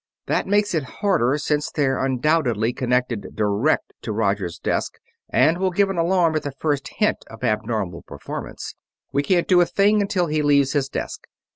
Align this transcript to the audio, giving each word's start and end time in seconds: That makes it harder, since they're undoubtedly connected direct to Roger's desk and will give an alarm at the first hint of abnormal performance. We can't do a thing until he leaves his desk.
That 0.25 0.47
makes 0.47 0.73
it 0.73 0.81
harder, 1.01 1.37
since 1.37 1.69
they're 1.69 2.03
undoubtedly 2.03 2.73
connected 2.73 3.35
direct 3.35 3.93
to 4.01 4.11
Roger's 4.11 4.57
desk 4.57 4.93
and 5.29 5.59
will 5.59 5.69
give 5.69 5.91
an 5.91 5.99
alarm 5.99 6.35
at 6.35 6.41
the 6.41 6.53
first 6.53 6.87
hint 6.97 7.23
of 7.29 7.43
abnormal 7.43 8.01
performance. 8.01 8.73
We 9.13 9.21
can't 9.21 9.47
do 9.47 9.61
a 9.61 9.65
thing 9.67 10.01
until 10.01 10.25
he 10.25 10.41
leaves 10.41 10.73
his 10.73 10.89
desk. 10.89 11.27